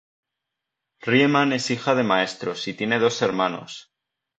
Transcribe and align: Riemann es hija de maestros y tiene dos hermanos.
Riemann 1.09 1.53
es 1.59 1.69
hija 1.69 1.93
de 1.93 2.01
maestros 2.01 2.67
y 2.67 2.73
tiene 2.73 2.97
dos 2.97 3.21
hermanos. 3.21 3.93